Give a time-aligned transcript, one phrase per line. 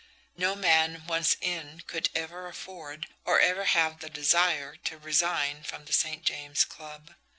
[0.35, 5.85] No man, once in, could ever afford, or ever had the desire, to resign from
[5.85, 6.25] the St.
[6.25, 7.13] James Club.